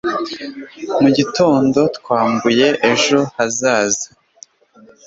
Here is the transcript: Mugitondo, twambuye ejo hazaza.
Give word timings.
Mugitondo, 1.01 1.79
twambuye 1.97 2.67
ejo 2.91 3.19
hazaza. 3.35 4.07